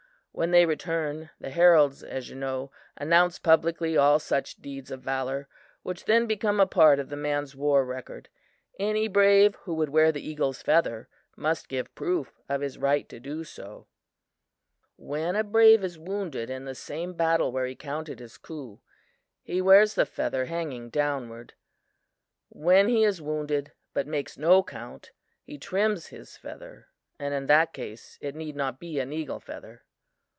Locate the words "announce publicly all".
2.95-4.17